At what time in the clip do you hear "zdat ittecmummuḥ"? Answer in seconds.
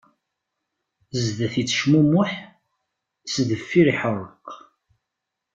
1.25-2.31